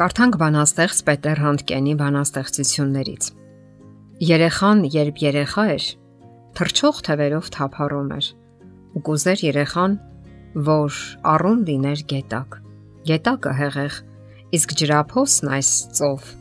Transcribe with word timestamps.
Կարդանք 0.00 0.36
բանաստեղծ 0.40 1.00
Պետեր 1.04 1.40
Հանդկենի 1.44 1.94
բանաստեղծություններից։ 2.00 3.26
Երեխան, 4.24 4.78
երբ 4.94 5.18
երեխա 5.20 5.64
էր, 5.74 5.88
թրջող 6.56 7.00
թևերով 7.08 7.50
թափառում 7.56 8.08
էր։ 8.16 8.28
Ու 8.96 9.02
կուզեր 9.10 9.42
երեխան, 9.44 9.98
որ 10.70 11.00
առուն 11.34 11.60
լիներ 11.68 12.04
գետակ։ 12.14 12.56
Գետակը 13.10 13.52
հեղեղ, 13.60 13.98
իսկ 14.56 14.74
ջրափոսն 14.80 15.52
այս 15.60 15.74
ծով։ 16.00 16.32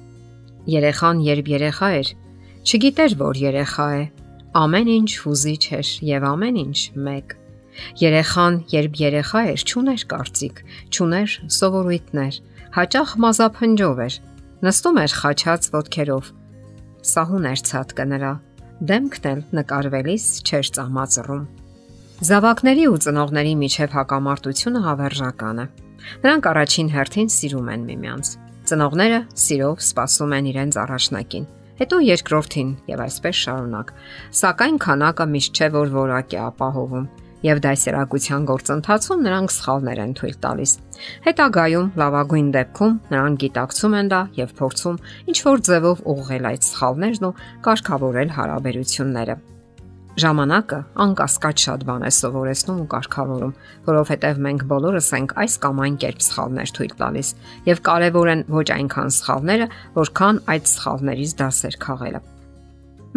Երեխան, 0.79 1.21
երբ 1.27 1.51
երեխա 1.59 1.91
էր, 1.99 2.15
չգիտեր, 2.63 3.17
որ 3.27 3.43
երեխա 3.43 3.89
է։ 3.99 4.03
Ամեն 4.63 4.95
ինչ 4.95 5.11
հուզիչ 5.25 5.63
էր 5.83 5.91
եւ 6.15 6.31
ամեն 6.31 6.63
ինչ 6.63 6.79
մեկ։ 6.95 7.38
Երեխան, 8.01 8.59
երբ 8.73 8.99
երեխա 9.03 9.41
էր, 9.53 9.63
ճուներ 9.69 10.03
կարծիք, 10.13 10.61
ճուներ 10.95 11.35
սովորույթներ, 11.59 12.39
հաճախ 12.79 13.13
մազափնջով 13.23 14.01
էր, 14.05 14.19
նստում 14.69 14.99
էր 15.03 15.15
խաչած 15.19 15.69
ոտքերով։ 15.75 16.31
Սահուն 17.09 17.47
էր 17.49 17.63
ցածկը 17.69 18.05
նրա, 18.13 18.33
դեմքն 18.89 19.29
էլ 19.29 19.39
նկարվելիս 19.59 20.25
չէր 20.47 20.71
ծամածռում։ 20.79 21.45
Զավակների 22.19 22.85
ու 22.91 22.99
ծնողների 23.05 23.53
միջև 23.59 23.93
հակամարտությունը 23.95 24.79
հավերժական 24.83 25.63
է։ 25.63 25.65
Նրանք 26.23 26.49
առաջին 26.51 26.89
հերթին 26.95 27.29
սիրում 27.35 27.69
են 27.73 27.85
միմյանց։ 27.89 28.31
Ծնողները 28.69 29.19
սիրով 29.43 29.79
սպասում 29.85 30.35
են 30.35 30.49
իրենց 30.51 30.77
առաջնակին, 30.83 31.45
հետո 31.79 31.99
երկրորդին 32.05 32.69
եւ 32.91 33.03
այսպես 33.05 33.39
շարունակ։ 33.39 33.93
Սակայն 34.39 34.77
քանակը 34.83 35.25
միշտ 35.33 35.59
չէ 35.59 35.69
որ 35.79 35.93
որակ 35.95 36.35
է 36.35 36.39
ապահովում 36.43 37.07
եւ 37.45 37.61
դասերակցության 37.65 38.47
գործընթացում 38.49 39.21
նրանք 39.27 39.53
սխալներ 39.55 40.01
են 40.05 40.15
թույլ 40.19 40.39
տալիս։ 40.45 40.73
Հետագայում 41.27 41.91
լավագույն 42.01 42.49
դեպքում 42.55 42.97
նրանք 43.13 43.43
գիտակցում 43.43 43.95
են 43.99 44.11
դա 44.13 44.23
եւ 44.39 44.57
փորձում 44.59 44.97
ինչ 45.31 45.37
որ 45.49 45.63
ձևով 45.69 46.03
ուղղել 46.13 46.49
այդ 46.49 46.67
սխալներն 46.69 47.29
ու 47.29 47.37
կարգավորել 47.69 48.35
հարաբերությունները։ 48.39 49.37
Ժամանակը 50.19 50.77
անկասկած 50.99 51.61
շատ 51.63 51.83
բան 51.87 52.01
է 52.03 52.09
սովորեցնում 52.11 52.79
ու 52.83 52.87
կարգավորում, 52.91 53.53
որովհետև 53.85 54.41
մենք 54.45 54.65
բոլորս 54.71 55.11
ենք 55.19 55.35
այս 55.43 55.55
կամ 55.63 55.79
այն 55.85 55.99
կերպ 56.03 56.25
սխալներ 56.25 56.73
թույլ 56.75 56.95
տալիս, 57.03 57.29
եւ 57.69 57.81
կարեւոր 57.87 58.31
են 58.33 58.43
ոչ 58.57 58.65
այնքան 58.75 59.15
սխալները, 59.19 59.69
որքան 59.95 60.43
այդ 60.55 60.69
սխալներից 60.73 61.37
դասեր 61.39 61.79
քաղելը։ 61.87 62.23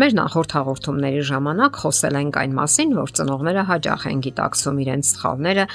Մեր 0.01 0.15
նախորդ 0.17 0.53
հաղորդումների 0.57 1.23
ժամանակ 1.29 1.79
խոսել 1.83 2.15
ենք 2.17 2.37
այն 2.41 2.53
մասին, 2.57 2.93
որ 2.97 3.11
ծնողները 3.19 3.65
հաճախ 3.69 4.05
են 4.09 4.23
գիտակցում 4.25 4.79
իրենց 4.87 5.09
սխալները 5.13 5.67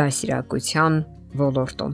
դասիրակության 0.00 0.96
ոլորտում։ 1.40 1.92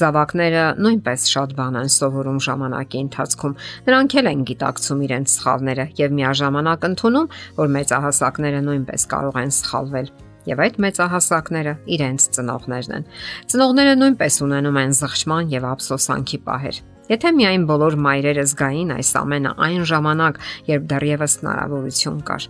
Զավակները 0.00 0.62
նույնպես 0.86 1.24
շատ 1.32 1.54
բան 1.58 1.78
են 1.80 1.90
սովորում 1.96 2.38
ժամանակի 2.46 3.00
ընթացքում։ 3.10 3.56
Նրանք 3.90 4.14
էլ 4.20 4.30
են 4.30 4.44
գիտակցում 4.50 5.02
իրենց 5.10 5.34
սխալները 5.34 5.86
եւ 5.98 6.14
միաժամանակ 6.20 6.86
ընդունում, 6.90 7.28
որ 7.58 7.72
մեծահասակները 7.74 8.60
նույնպես 8.70 9.08
կարող 9.10 9.40
են 9.42 9.54
սխալվել 9.58 10.12
եւ 10.46 10.62
այդ 10.62 10.78
մեծահասակները 10.86 11.74
իրենց 11.98 12.30
ծնողներն 12.38 12.94
են։ 13.00 13.10
Ծնողները 13.50 13.98
նույնպես 13.98 14.40
ունենում 14.46 14.80
են 14.86 14.96
զղջման 15.00 15.52
եւ 15.58 15.66
ափսոսանքի 15.74 16.40
պահեր։ 16.46 16.80
Եթե 17.10 17.30
միայն 17.34 17.62
բոլոր 17.66 17.94
մայրերը 18.06 18.42
զգային 18.46 18.90
այս 18.94 19.08
ամենը 19.18 19.50
այն 19.66 19.84
ժամանակ, 19.90 20.36
երբ 20.70 20.84
դեռևս 20.92 21.32
հնարավորություն 21.40 22.18
կար։ 22.28 22.44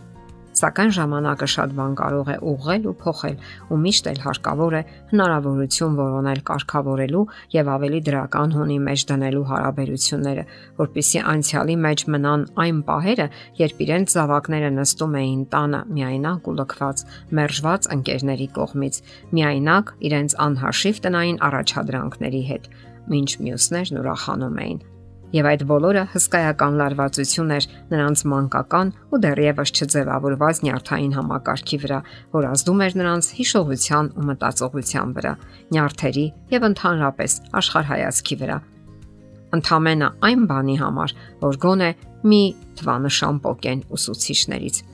Սակայն 0.60 0.90
ժամանակը 0.96 1.46
շատ 1.52 1.70
բան 1.78 1.92
կարող 1.96 2.28
է 2.28 2.34
ուղղել 2.50 2.88
ու 2.90 2.92
փոխել, 3.00 3.36
ու 3.72 3.78
միշտ 3.80 4.08
էլ 4.10 4.20
հարկավոր 4.24 4.76
է 4.76 4.82
հնարավորություն 5.12 5.96
որոնել 6.00 6.42
կարգավորելու 6.50 7.22
եւ 7.54 7.70
ավելի 7.76 8.00
դրական 8.10 8.52
հունի 8.58 8.76
մեջ 8.90 9.04
դնելու 9.10 9.44
հարաբերությունները, 9.52 10.44
որpիսի 10.82 11.24
անցյալի 11.32 11.78
մեջ 11.86 12.04
մնան 12.12 12.44
այն 12.66 12.84
պահերը, 12.90 13.28
երբ 13.62 13.82
իրենց 13.86 14.14
զավակները 14.20 14.70
նստում 14.76 15.18
էին 15.22 15.42
տանը 15.54 15.82
միայնակ 15.96 16.52
ու 16.52 16.56
լքված, 16.60 17.04
մերժված 17.40 17.90
ընկերների 17.96 18.52
կողմից, 18.60 19.02
միայնակ 19.40 19.96
իրենց 20.10 20.38
անհաշիվ 20.50 21.04
տնային 21.08 21.42
առաջադրանքների 21.48 22.44
հետ, 22.50 22.72
ինչ 23.20 23.30
մյուսներն 23.44 24.00
ուրախանում 24.00 24.62
էին 24.64 24.80
Եվ 25.30 25.46
այդ 25.46 25.60
բոլորը 25.70 26.02
հսկայական 26.10 26.76
լարվածություն 26.80 27.50
էր 27.54 27.66
նրանց 27.92 28.22
մանկական 28.32 28.88
ու 29.14 29.20
դեռևս 29.22 29.72
չձևավորված 29.78 30.60
նյարդային 30.66 31.14
համակարգի 31.14 31.78
վրա, 31.84 31.98
որ 32.34 32.48
ազդում 32.50 32.82
էր 32.86 32.96
նրանց 32.98 33.28
հիշողության 33.38 34.10
ու 34.18 34.26
մտածողության 34.30 35.14
վրա, 35.20 35.34
նյարդերի 35.70 36.26
եւ 36.50 36.66
ընդհանրապես 36.70 37.38
աշխարհայացքի 37.62 38.40
վրա։ 38.42 38.58
Ընթամենը 39.54 40.08
այն 40.26 40.44
բանի 40.50 40.76
համար, 40.82 41.16
որ 41.46 41.62
գոնե 41.62 41.90
մի 42.26 42.42
թվանշան 42.80 43.42
փոկեն 43.46 43.86
ուսուցիչներից։ 43.94 44.84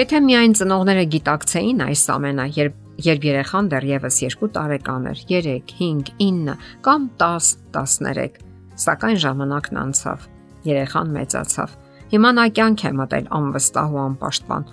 Եթե 0.00 0.18
միայն 0.24 0.52
ծնողները 0.58 1.04
գիտակցեին 1.12 1.88
այս 1.88 2.02
ամենը, 2.16 2.44
երբ 2.56 2.84
երբ 3.06 3.24
երեխան 3.28 3.70
դեռևս 3.72 4.20
2 4.26 4.50
տարեկան 4.58 5.08
էր, 5.12 5.24
3, 5.30 5.56
5, 5.70 6.12
9 6.18 6.58
կամ 6.86 7.08
10, 7.22 7.54
13 7.78 8.46
Սակայն 8.78 9.16
ժամանակն 9.18 9.78
անցավ։ 9.80 10.26
Երեխան 10.68 11.08
մեծացավ։ 11.14 11.72
Հիմա 12.12 12.30
նա 12.38 12.44
կյանք 12.58 12.82
է 12.88 12.92
մտել 12.98 13.24
անվստահ 13.38 13.94
ու 13.94 14.02
անպաշտպան։ 14.04 14.68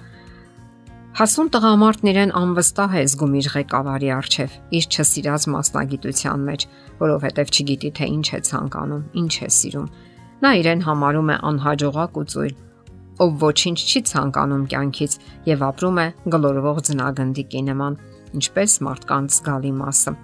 Հասուն 1.15 1.49
տղամարդն 1.55 2.09
իրեն 2.11 2.33
անվստահ 2.37 2.93
է 2.99 3.03
զգում 3.09 3.35
իր 3.39 3.47
ղեկավարի 3.55 4.09
արչև, 4.15 4.55
իր 4.77 4.87
չսիրած 4.93 5.47
մասնագիտության 5.55 6.45
մեջ, 6.49 6.65
որովհետև 7.01 7.53
չգիտի 7.55 7.91
թե 7.97 8.09
ինչ 8.15 8.27
է 8.35 8.39
ցանկանում, 8.49 9.03
ինչ 9.25 9.33
է 9.35 9.49
սիրում։ 9.57 9.87
Նա 10.45 10.51
իրեն 10.61 10.85
համարում 10.85 11.31
է 11.31 11.37
անհաջողակ 11.49 12.19
ու 12.19 12.25
ծույլ, 12.35 12.53
ով 13.25 13.37
ոչինչ 13.45 13.79
չի 13.79 14.01
ցանկանում 14.11 14.65
կյանքից 14.75 15.13
եւ 15.49 15.65
ապրում 15.65 15.99
է 16.03 16.07
գլորվող 16.35 16.81
ձնագնդիկի 16.89 17.61
նման, 17.71 17.93
ինչպես 18.40 18.79
մարդկանց 18.85 19.40
զգալի 19.40 19.75
մասը 19.81 20.16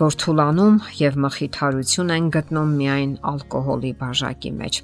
որ 0.00 0.14
թուլանում 0.16 0.76
եւ 0.96 1.16
մխիթարություն 1.20 2.12
են 2.14 2.28
գտնում 2.32 2.70
միայն 2.80 3.10
ալկոհոլի 3.30 3.90
բաժակի 4.00 4.52
մեջ։ 4.60 4.76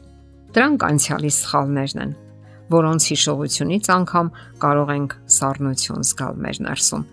Դրանք 0.56 0.82
անցյալի 0.88 1.30
սխալներն 1.36 2.02
են, 2.04 2.12
որոնց 2.74 3.06
հիշողությունից 3.12 3.88
անգամ 3.96 4.28
կարող 4.64 4.92
ենք 4.96 5.16
սառնություն 5.36 6.04
զգալ 6.10 6.40
մեր 6.44 6.60
ներսում։ 6.66 7.06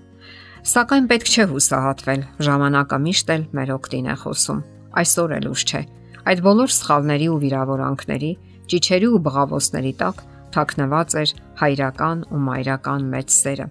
Սակայն 0.73 1.07
պետք 1.11 1.31
չէ 1.31 1.45
հուսահատվել, 1.53 2.25
ժամանակը 2.47 2.99
միշտ 3.07 3.31
էլ 3.35 3.45
մեր 3.55 3.71
օգտին 3.77 4.11
է 4.11 4.17
խոսում։ 4.23 4.59
Այսօր 5.03 5.35
էլ 5.37 5.47
ուշ 5.53 5.63
չէ։ 5.63 5.81
Այդ 6.23 6.43
բոլոր 6.43 6.73
սխալների 6.75 7.27
ու 7.31 7.39
վիրավորանքների, 7.43 8.31
ճիչերի 8.73 9.09
ու 9.13 9.23
բղավոցների 9.27 9.93
տակ 10.03 10.23
թաքնված 10.55 11.17
էր 11.23 11.33
հայրական 11.63 12.27
ու 12.31 12.43
մայրական 12.47 13.09
մեծ 13.15 13.33
սերը, 13.33 13.67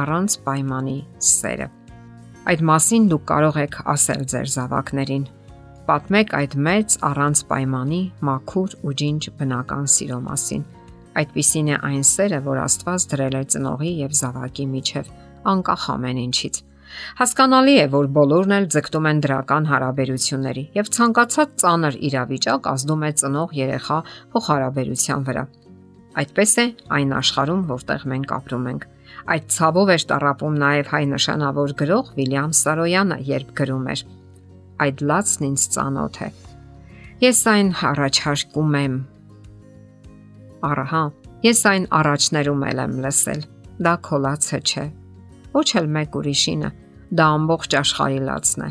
առանց 0.00 0.36
պայմանի 0.46 0.96
սերը։ 1.30 1.68
Այդ 2.46 2.62
մասին 2.70 3.08
դուք 3.10 3.24
կարող 3.30 3.56
եք 3.64 3.76
ասել 3.96 4.22
ձեր 4.32 4.50
զավակներին։ 4.54 5.24
Պատմեք 5.86 6.32
այդ 6.40 6.54
մեծ 6.66 6.96
առանց 7.08 7.42
պայմանի 7.50 8.00
մաքուր 8.28 8.76
ու 8.86 8.94
ջինջ 9.02 9.28
բնական 9.40 9.84
սիրո 9.96 10.20
մասին։ 10.26 10.64
Այդպիսին 11.16 11.68
է 11.72 11.76
այն 11.88 12.02
սերը, 12.06 12.40
որ 12.46 12.62
Աստված 12.66 13.04
դրել 13.12 13.36
է 13.40 13.42
ծնողի 13.54 13.92
եւ 14.04 14.16
զավակի 14.20 14.66
միջև, 14.76 15.12
անկախ 15.52 15.84
ամեն 15.96 16.18
ինչից։ 16.26 16.58
Հասկանալի 17.18 17.76
է, 17.82 17.86
որ 17.92 18.08
բոլորն 18.16 18.54
էլ 18.56 18.66
ձգտում 18.74 19.06
են 19.10 19.22
դրական 19.26 19.64
հարաբերությունների 19.70 20.64
եւ 20.76 20.90
ցանկացած 20.96 21.54
ծանր 21.62 21.96
իրավիճակ 22.08 22.68
ազդում 22.72 23.06
է 23.06 23.10
ծնող 23.22 23.54
երեխա 23.58 23.98
փոխհարաբերության 24.34 25.26
վրա։ 25.26 25.44
Այդպես 26.22 26.52
է 26.62 26.66
այն 26.96 27.16
աշխարհում, 27.16 27.64
որտեղ 27.72 28.06
մենք 28.12 28.36
ապրում 28.36 28.68
ենք։ 28.72 28.86
Այդ 29.34 29.46
ցավով 29.54 29.92
էր 29.94 30.02
տարապում 30.10 30.56
նաև 30.62 30.90
հայ 30.92 31.02
նշանավոր 31.12 31.74
գրող 31.80 32.10
Վիլյամ 32.16 32.52
Սարոյանը, 32.60 33.18
երբ 33.30 33.52
գրում 33.60 33.86
էր. 33.92 34.02
Այդ 34.86 35.04
լացն 35.10 35.46
ինձ 35.48 35.66
ծանոթ 35.76 36.18
է։ 36.26 36.28
Ես 37.26 37.40
այն 37.52 37.70
առաջարկում 37.90 38.76
եմ։ 38.80 38.98
Ահա, 40.66 41.04
ես 41.46 41.60
այն 41.72 41.88
առաջներում 42.00 42.66
եմ 42.66 42.98
լսել։ 43.06 43.40
Դա 43.86 43.94
քոլացը 44.06 44.60
չէ։ 44.66 44.86
Ոչ 45.56 45.68
էլ 45.80 45.88
մեկ 45.96 46.20
ուրիշինը, 46.20 46.70
դա 47.16 47.26
ամբողջ 47.36 47.80
աշխարհի 47.80 48.20
լացն 48.28 48.66
է։ 48.66 48.70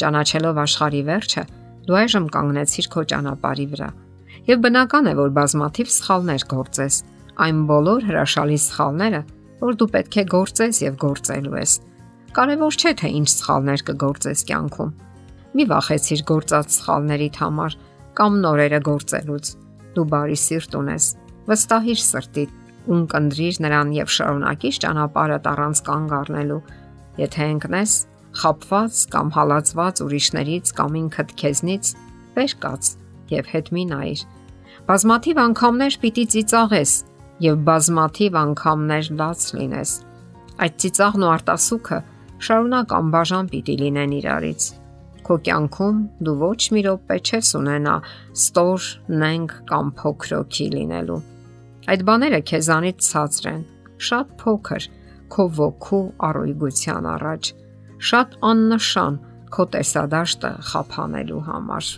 Ճանաչելով 0.00 0.62
աշխարհի 0.64 1.02
վերջը, 1.10 1.42
դու 1.88 1.98
այժմ 2.00 2.30
կանգնեցիր 2.36 2.88
քո 2.92 3.04
ճանապարհի 3.10 3.66
վրա 3.74 3.90
Եվ 4.48 4.62
բնական 4.64 5.10
է, 5.10 5.12
որ 5.18 5.32
բազմաթիվ 5.36 5.90
սխալներ 5.94 6.44
գործես։ 6.50 6.96
Այն 7.44 7.58
բոլոր 7.68 8.06
հրաշալի 8.08 8.56
սխալները, 8.64 9.20
որ 9.60 9.76
դու 9.80 9.88
պետք 9.94 10.18
է 10.20 10.24
գործես 10.34 10.80
եւ 10.84 10.98
գործելու 11.04 11.56
ես։ 11.60 11.72
Կարևոր 12.36 12.76
չէ 12.80 12.92
թե 13.00 13.08
ինչ 13.20 13.28
սխալներ 13.30 13.82
կգործես 13.90 14.44
կյանքում։ 14.50 14.92
Մի 15.50 15.64
վախեցիր 15.70 16.20
գործած 16.30 16.76
սխալներիդ 16.76 17.40
համար 17.42 17.76
կամ 18.20 18.38
նորերը 18.44 18.80
գործելուց։ 18.86 19.50
Դու 19.96 20.06
բարի 20.14 20.38
սիրտ 20.44 20.76
ունես։ 20.80 21.08
Վստահիր 21.50 22.00
սրտիդ, 22.04 22.52
ունկնդրիր 22.94 23.58
նրան 23.66 23.90
եւ 23.98 24.12
շարունակիր 24.16 24.78
ճանապարհդ 24.84 25.48
առանց 25.50 25.82
կանգ 25.90 26.14
առնելու։ 26.20 26.60
Եթե 27.20 27.48
ընկնես, 27.56 27.94
խապված 28.40 29.00
կամ 29.10 29.32
հալածված 29.36 30.02
ուրիշներից 30.06 30.72
կամ 30.78 30.98
ինքդ 31.00 31.34
քեզնից, 31.42 31.94
վեր 32.38 32.54
կաց 32.62 32.92
եւ 33.34 33.50
հետ 33.50 33.72
մի 33.74 33.84
նայր։ 33.90 34.22
Բազմաթիվ 34.90 35.40
անգամներ 35.50 35.96
պիտի 36.02 36.24
ծիծաղես 36.34 36.92
եւ 37.40 37.62
բազմաթիվ 37.68 38.36
անգամներ 38.40 39.10
լաց 39.20 39.44
լինես։ 39.56 39.92
Այդ 40.60 40.74
ծիծաղն 40.84 41.24
ու 41.24 41.30
արտասուքը 41.34 41.98
շարունակ 42.46 42.94
անբաժան 43.00 43.50
պիտի 43.52 43.76
լինեն 43.80 44.14
իրարից։ 44.20 44.66
Քո 45.24 45.36
կյանքում 45.46 45.98
դու 46.26 46.36
ոչ 46.40 46.60
մի 46.74 46.82
րոպե 46.86 47.16
չես 47.20 47.50
ունենա 47.60 47.96
ստոր, 48.40 48.86
նենգ 49.22 49.54
կամ 49.70 49.90
փոքրոքի 50.00 50.66
լինելու։ 50.74 51.18
Այդ 51.90 52.04
բաները 52.10 52.40
քեզանից 52.50 53.08
ցածր 53.08 53.48
են, 53.50 53.62
շատ 54.10 54.32
փոքր 54.40 54.86
քո 55.30 55.46
ոգու 55.60 56.04
առույգության 56.28 57.08
առաջ, 57.14 57.50
շատ 58.10 58.38
աննշան 58.50 59.18
քո 59.54 59.66
տեսադաշտը 59.74 60.52
խափանելու 60.70 61.42
համար։ 61.48 61.90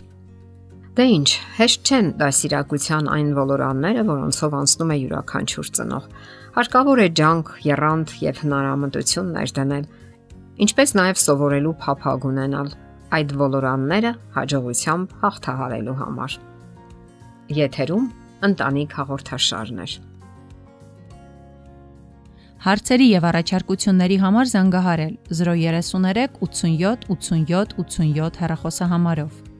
Դե 0.92 1.04
ինչ, 1.08 1.28
հեշտ 1.56 1.88
չեն 1.88 2.08
դասիրակության 2.20 3.06
այն 3.08 3.28
ոլորանները, 3.32 4.02
որոնցով 4.04 4.54
անցնում 4.58 4.90
է 4.92 4.96
յուրաքանչյուր 5.00 5.68
ծնող։ 5.78 6.08
Հարկավոր 6.52 7.00
է 7.00 7.06
ջանք, 7.20 7.52
երանգ 7.64 8.10
եւ 8.20 8.40
հնարամտություն 8.42 9.30
ներդնել, 9.36 9.86
ինչպես 10.66 10.90
նաեւ 10.98 11.22
սովորելու 11.22 11.72
փափագ 11.80 12.26
ունենալ 12.28 12.68
այդ 13.16 13.32
ոլորանները 13.40 14.12
հաջողությամբ 14.36 15.14
հաղթահարելու 15.22 15.94
համար։ 16.02 16.36
Եթերում 17.56 18.10
ընտանիք 18.52 18.96
հաղորդաշարներ։ 19.00 19.94
Հարցերի 22.62 23.06
եւ 23.12 23.24
առաջարկությունների 23.32 24.20
համար 24.26 24.52
զանգահարել 24.52 25.16
033 25.40 26.36
87 26.44 27.08
87 27.16 27.74
87 27.80 28.38
հեռախոսահամարով։ 28.44 29.51